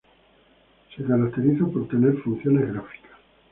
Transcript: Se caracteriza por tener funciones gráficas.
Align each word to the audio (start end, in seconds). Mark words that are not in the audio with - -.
Se 0.95 1.03
caracteriza 1.05 1.63
por 1.67 1.87
tener 1.87 2.17
funciones 2.23 2.67
gráficas. 2.73 3.11